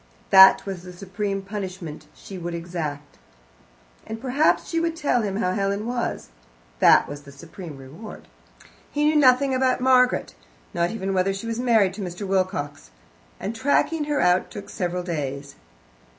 That 0.31 0.65
was 0.65 0.81
the 0.81 0.93
supreme 0.93 1.43
punishment 1.43 2.07
she 2.15 2.39
would 2.39 2.55
exact. 2.55 3.19
And 4.07 4.19
perhaps 4.19 4.67
she 4.67 4.79
would 4.79 4.95
tell 4.95 5.21
him 5.21 5.35
how 5.35 5.51
Helen 5.51 5.85
was. 5.85 6.29
That 6.79 7.07
was 7.07 7.21
the 7.21 7.31
supreme 7.31 7.77
reward. 7.77 8.27
He 8.89 9.05
knew 9.05 9.15
nothing 9.15 9.53
about 9.53 9.79
Margaret, 9.79 10.33
not 10.73 10.89
even 10.89 11.13
whether 11.13 11.35
she 11.35 11.45
was 11.45 11.59
married 11.59 11.93
to 11.93 12.01
Mr. 12.01 12.25
Wilcox, 12.25 12.89
and 13.39 13.55
tracking 13.55 14.05
her 14.05 14.19
out 14.19 14.49
took 14.49 14.71
several 14.71 15.03
days. 15.03 15.53